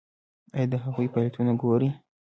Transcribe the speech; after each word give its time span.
ایا 0.55 0.67
د 0.71 0.73
هغوی 0.83 1.07
فعالیتونه 1.13 1.51
ګورئ؟ 1.61 1.89